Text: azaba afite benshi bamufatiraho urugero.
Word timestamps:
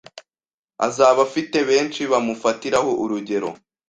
azaba 0.87 1.19
afite 1.27 1.57
benshi 1.69 2.01
bamufatiraho 2.11 2.91
urugero. 3.03 3.49